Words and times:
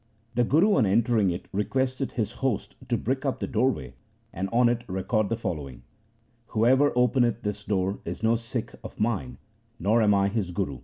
The 0.33 0.43
Guru 0.43 0.77
on 0.77 0.87
entering 0.87 1.29
it 1.29 1.45
requested 1.53 2.13
his 2.13 2.31
host 2.31 2.75
to 2.89 2.97
brick 2.97 3.23
up 3.23 3.39
the 3.39 3.45
doorway 3.45 3.93
and 4.33 4.49
on 4.51 4.67
it 4.67 4.83
record 4.87 5.29
the 5.29 5.35
follow 5.37 5.69
ing:' 5.69 5.83
Whoever 6.53 6.91
openeth 6.97 7.43
this 7.43 7.63
door 7.63 7.99
is 8.03 8.23
no 8.23 8.35
Sikh 8.35 8.73
of 8.83 8.99
mine, 8.99 9.37
nor 9.77 10.01
am 10.01 10.15
I 10.15 10.29
his 10.29 10.49
Guru.' 10.49 10.79